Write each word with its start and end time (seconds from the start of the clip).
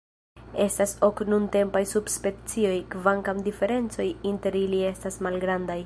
Estas 0.63 0.93
ok 1.07 1.21
nuntempaj 1.33 1.83
subspecioj, 1.91 2.73
kvankam 2.97 3.45
diferencoj 3.49 4.09
inter 4.33 4.63
ili 4.65 4.85
estas 4.93 5.25
malgrandaj. 5.29 5.79